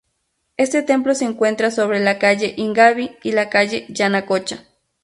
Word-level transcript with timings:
Este 0.57 0.81
templo 0.81 1.13
se 1.13 1.25
encuentra 1.25 1.67
entre 1.67 1.99
la 1.99 2.17
calle 2.17 2.55
Ingavi 2.57 3.17
y 3.21 3.33
la 3.33 3.51
calle 3.51 3.85
Yanacocha. 3.87 4.65